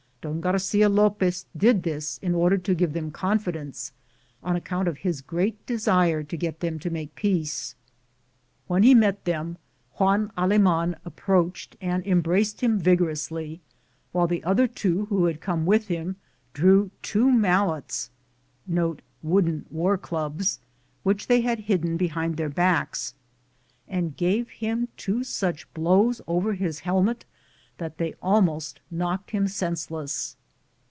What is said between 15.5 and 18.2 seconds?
with him drew two mal lets'